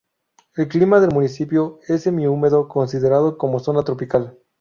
[0.55, 4.35] El clima del municipio es semihúmedo considerado como zona tropical.